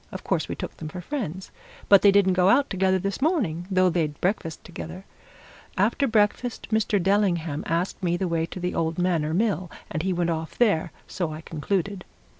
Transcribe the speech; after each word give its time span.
Of 0.11 0.23
course, 0.23 0.49
we 0.49 0.55
took 0.55 0.77
them 0.77 0.87
for 0.89 0.99
friends. 0.99 1.51
But 1.87 2.01
they 2.01 2.09
didn't 2.11 2.33
go 2.33 2.49
out 2.49 2.71
together 2.71 2.97
this 2.97 3.21
morning, 3.21 3.67
though 3.69 3.91
they'd 3.91 4.19
breakfast 4.19 4.63
together. 4.63 5.05
After 5.77 6.07
breakfast, 6.07 6.69
Mr. 6.71 6.99
Dellingham 6.99 7.63
asked 7.67 8.01
me 8.01 8.17
the 8.17 8.27
way 8.27 8.47
to 8.47 8.59
the 8.59 8.73
old 8.73 8.97
Manor 8.97 9.35
Mill, 9.35 9.69
and 9.91 10.01
he 10.01 10.11
went 10.11 10.31
off 10.31 10.57
there, 10.57 10.91
so 11.05 11.31
I 11.31 11.41
concluded. 11.41 12.03
Mr. 12.07 12.29